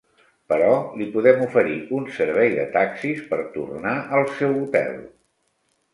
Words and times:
Però 0.51 0.69
li 1.01 1.05
podem 1.15 1.43
oferir 1.47 1.75
un 1.99 2.09
servei 2.17 2.51
de 2.55 2.65
taxis 2.79 3.23
per 3.35 3.41
tornar 3.59 3.95
al 4.21 4.29
seu 4.41 4.59
hotel. 4.65 5.01